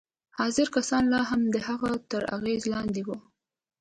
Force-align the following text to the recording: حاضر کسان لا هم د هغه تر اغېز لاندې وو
حاضر 0.39 0.67
کسان 0.75 1.03
لا 1.13 1.21
هم 1.29 1.41
د 1.53 1.55
هغه 1.67 1.89
تر 2.11 2.21
اغېز 2.37 2.61
لاندې 2.73 3.01
وو 3.07 3.17